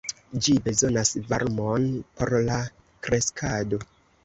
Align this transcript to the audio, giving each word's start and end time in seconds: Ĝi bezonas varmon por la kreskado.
Ĝi 0.45 0.53
bezonas 0.67 1.11
varmon 1.33 1.85
por 2.21 2.35
la 2.49 2.59
kreskado. 3.09 3.83